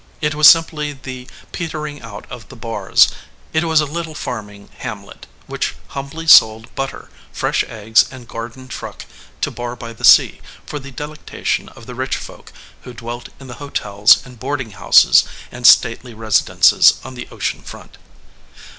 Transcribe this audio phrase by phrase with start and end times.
[0.19, 3.07] It was simply the petering out of the Barrs.
[3.53, 9.05] It was a little farming hamlet, which humbly sold butter, fresh eggs, and garden truck
[9.41, 12.51] to Barr by the Sea for the delectation of the rich folk
[12.81, 17.99] who dwelt in the hotels and boarding houses and stately residences on the ocean front.